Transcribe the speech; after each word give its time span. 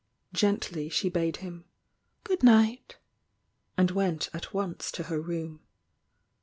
Gently 0.33 0.89
she 0.89 1.09
bade 1.09 1.37
hun 1.37 1.63
"good 2.23 2.41
night" 2.41 2.97
and 3.77 3.91
went 3.91 4.31
at 4.33 4.51
once 4.51 4.91
to 4.93 5.03
her 5.03 5.21
room. 5.21 5.59